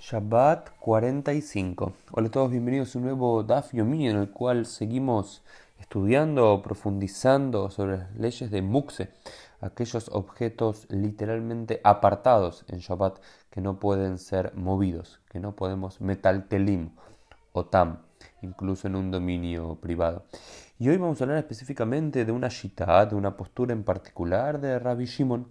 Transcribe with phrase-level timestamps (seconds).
[0.00, 1.92] Shabbat 45.
[2.12, 5.42] Hola a todos, bienvenidos a un nuevo Daf Yomi en el cual seguimos
[5.80, 9.10] estudiando, profundizando sobre las leyes de Mukse,
[9.60, 13.18] aquellos objetos literalmente apartados en Shabbat
[13.50, 16.90] que no pueden ser movidos, que no podemos metal telim
[17.52, 17.98] o tam,
[18.40, 20.22] incluso en un dominio privado.
[20.78, 24.78] Y hoy vamos a hablar específicamente de una shita, de una postura en particular de
[24.78, 25.48] Rabbi Shimon,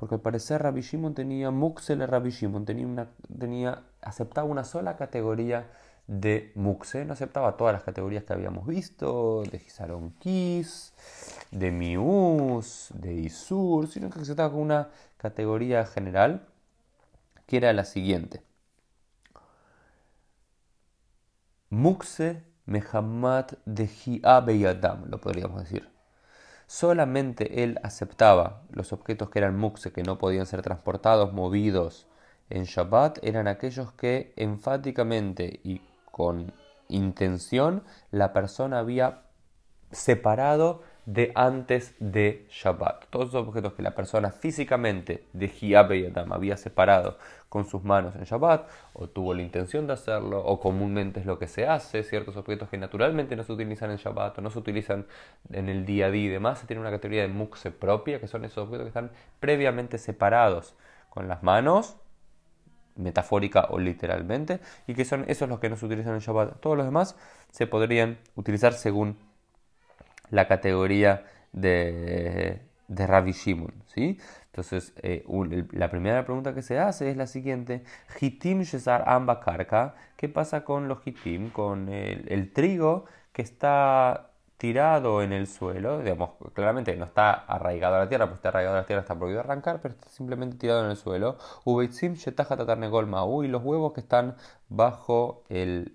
[0.00, 3.06] porque al parecer Rabbi Shimon tenía Muxel Rabbi Shimon, tenía,
[3.38, 5.70] tenía, aceptaba una sola categoría
[6.06, 10.94] de Muxe, no aceptaba todas las categorías que habíamos visto, de Gisaron Kis,
[11.50, 16.46] de Mius, de Isur, sino que aceptaba una categoría general
[17.44, 18.42] que era la siguiente.
[21.68, 25.99] Muxe Mehamad de Hi'abeyadam, lo podríamos decir
[26.70, 32.06] solamente él aceptaba los objetos que eran muxe, que no podían ser transportados, movidos
[32.48, 35.80] en Shabbat, eran aquellos que enfáticamente y
[36.12, 36.52] con
[36.86, 39.22] intención la persona había
[39.90, 43.06] separado de antes de Shabbat.
[43.10, 47.82] Todos los objetos que la persona físicamente de Hiyab y Adam había separado con sus
[47.82, 51.66] manos en Shabbat, o tuvo la intención de hacerlo, o comúnmente es lo que se
[51.66, 55.06] hace, ciertos objetos que naturalmente no se utilizan en Shabbat o no se utilizan
[55.52, 58.28] en el día a día y demás, se tiene una categoría de mukse propia, que
[58.28, 60.76] son esos objetos que están previamente separados
[61.08, 61.96] con las manos,
[62.94, 66.60] metafórica o literalmente, y que son esos los que no se utilizan en Shabbat.
[66.60, 67.16] Todos los demás
[67.50, 69.16] se podrían utilizar según
[70.30, 73.72] la categoría de, de Rabbi Shimon.
[73.86, 74.18] ¿sí?
[74.52, 75.24] Entonces, eh,
[75.72, 77.84] la primera pregunta que se hace es la siguiente:
[78.20, 79.94] Hitim Shesar Amba Karka.
[80.16, 81.50] ¿Qué pasa con los hitim?
[81.50, 88.00] Con el, trigo que está tirado en el suelo, digamos, claramente no está arraigado a
[88.00, 90.84] la tierra, pues está arraigado a la tierra, está prohibido arrancar, pero está simplemente tirado
[90.84, 91.38] en el suelo.
[91.64, 94.36] Ubeitzim y los huevos que están
[94.68, 95.94] bajo el,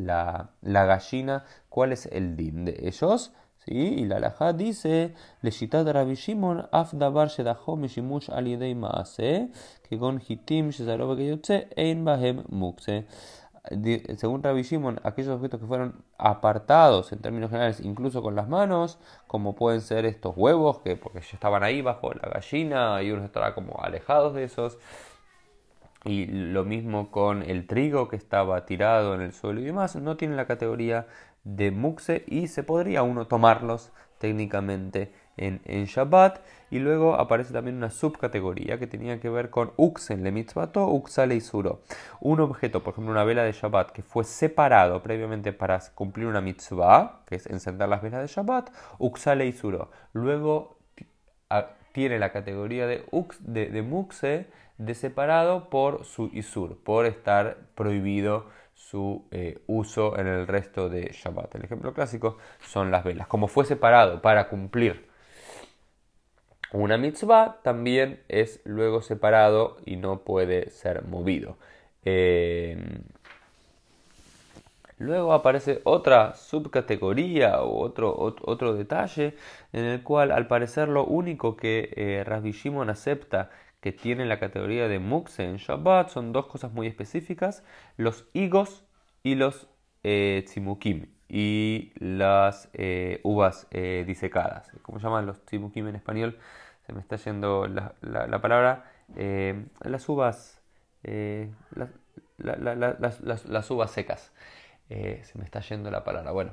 [0.00, 3.32] la, la gallina, ¿cuál es el din de ellos?
[3.64, 3.74] ¿Sí?
[3.74, 8.30] Y la alajá dice, Leshitat Rabbi Shimon, af davar shedajo mishimush
[9.90, 13.06] que con hitim que ein bahem mukse.
[14.16, 18.98] Según Rabbi Shimon, aquellos objetos que fueron apartados en términos generales, incluso con las manos,
[19.26, 23.24] como pueden ser estos huevos, que porque ya estaban ahí bajo la gallina y uno
[23.24, 24.78] estaba como alejados de esos,
[26.04, 30.16] y lo mismo con el trigo que estaba tirado en el suelo y demás, no
[30.16, 31.06] tienen la categoría
[31.44, 36.40] de muxe y se podría uno tomarlos técnicamente en, en Shabbat.
[36.70, 41.34] Y luego aparece también una subcategoría que tenía que ver con uxen le mitzvato, uxale
[41.34, 41.82] y suro.
[42.20, 46.40] Un objeto, por ejemplo, una vela de Shabbat que fue separado previamente para cumplir una
[46.40, 49.90] mitzvah, que es encender las velas de Shabbat, uxale y suro.
[50.12, 50.78] Luego
[51.92, 53.04] tiene la categoría de,
[53.40, 54.46] de, de muxe
[54.78, 61.10] de separado por su isur, por estar prohibido su eh, uso en el resto de
[61.12, 61.54] Shabbat.
[61.54, 63.26] El ejemplo clásico son las velas.
[63.28, 65.06] Como fue separado para cumplir
[66.72, 71.58] una mitzvah, también es luego separado y no puede ser movido.
[72.04, 73.02] Em,
[75.00, 79.34] luego aparece otra subcategoría o otro, otro, detalle
[79.72, 82.24] en el cual al parecer lo único que eh,
[82.88, 83.50] acepta
[83.80, 87.64] que tienen la categoría de Mukse en Shabbat son dos cosas muy específicas,
[87.96, 88.84] los higos
[89.22, 89.68] y los
[90.04, 94.70] eh, tzimukim y las eh, uvas eh, disecadas.
[94.82, 96.38] ¿Cómo llaman los tzimukim en español?
[96.86, 98.90] Se me está yendo la, la, palabra.
[99.16, 100.60] Eh, las uvas,
[102.38, 104.32] las, uvas secas.
[104.90, 106.32] Se me está yendo la palabra.
[106.32, 106.52] Bueno,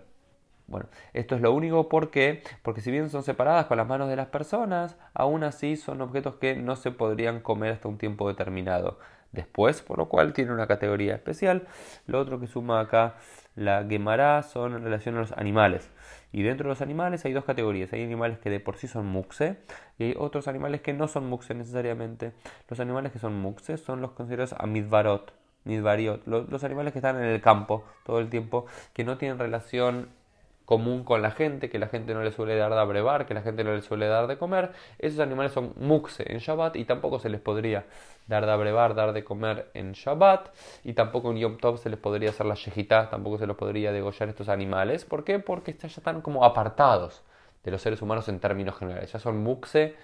[0.67, 4.15] bueno, esto es lo único porque, porque si bien son separadas con las manos de
[4.15, 8.99] las personas, aún así son objetos que no se podrían comer hasta un tiempo determinado
[9.31, 11.67] después, por lo cual tiene una categoría especial.
[12.05, 13.15] Lo otro que suma acá
[13.55, 15.89] la Gemara son en relación a los animales.
[16.33, 17.93] Y dentro de los animales hay dos categorías.
[17.93, 19.57] Hay animales que de por sí son muxe
[19.97, 22.33] y hay otros animales que no son muxe necesariamente.
[22.67, 24.53] Los animales que son muxe son los considerados
[25.67, 29.37] midvariot, los, los animales que están en el campo todo el tiempo, que no tienen
[29.37, 30.09] relación
[30.67, 33.41] común con la gente, que la gente no le suele dar de abrevar, que la
[33.41, 37.19] gente no le suele dar de comer, esos animales son mukse en Shabbat y tampoco
[37.19, 37.85] se les podría
[38.27, 40.49] dar de abrevar, dar de comer en Shabbat
[40.83, 43.93] y tampoco en Yom Tov se les podría hacer la shejitá, tampoco se los podría
[43.93, 45.05] degollar estos animales.
[45.05, 45.39] ¿Por qué?
[45.39, 47.23] Porque ya están como apartados
[47.63, 49.95] de los seres humanos en términos generales, ya son mukse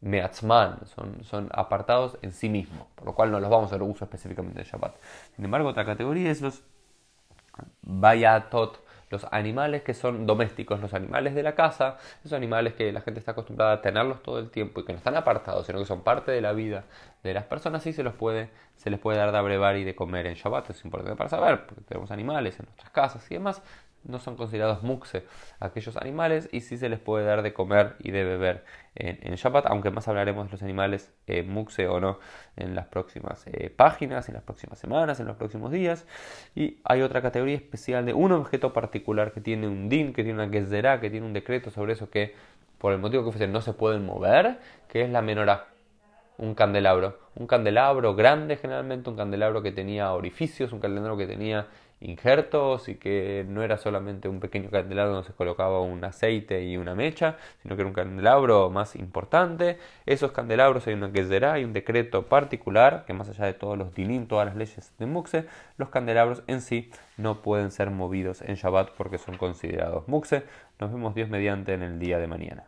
[0.00, 3.82] meatzman, son, son apartados en sí mismos, por lo cual no los vamos a hacer
[3.82, 4.94] uso específicamente en Shabbat.
[5.36, 6.62] Sin embargo, otra categoría es los
[7.82, 13.00] bayatot, los animales que son domésticos, los animales de la casa, esos animales que la
[13.00, 15.84] gente está acostumbrada a tenerlos todo el tiempo y que no están apartados, sino que
[15.84, 16.84] son parte de la vida
[17.24, 19.96] de las personas, sí se los puede, se les puede dar de abrevar y de
[19.96, 23.62] comer en Shabbat, es importante para saber, porque tenemos animales en nuestras casas y demás,
[24.04, 25.24] no son considerados muxe
[25.58, 28.64] aquellos animales y sí se les puede dar de comer y de beber
[28.94, 32.18] en, en Shabbat, aunque más hablaremos de los animales eh, muxe o no
[32.56, 36.06] en las próximas eh, páginas, en las próximas semanas, en los próximos días.
[36.54, 40.42] Y hay otra categoría especial de un objeto particular que tiene un din, que tiene
[40.42, 42.34] una gezerá, que tiene un decreto sobre eso que
[42.78, 44.58] por el motivo que no se pueden mover,
[44.88, 45.66] que es la menorá
[46.40, 47.18] un candelabro.
[47.34, 51.68] Un candelabro grande generalmente, un candelabro que tenía orificios, un candelabro que tenía
[52.00, 56.76] injertos y que no era solamente un pequeño candelabro donde se colocaba un aceite y
[56.76, 59.78] una mecha, sino que era un candelabro más importante.
[60.06, 63.94] Esos candelabros hay una que será, un decreto particular que más allá de todos los
[63.94, 68.54] dinim, todas las leyes de Muxe, los candelabros en sí no pueden ser movidos en
[68.54, 70.44] Shabbat porque son considerados Muxe.
[70.78, 72.64] Nos vemos Dios mediante en el día de mañana.